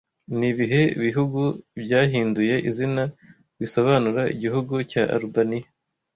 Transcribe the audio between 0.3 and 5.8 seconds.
Nibihe bihugu byahinduye izina bisobanura Igihugu cya Alubaniya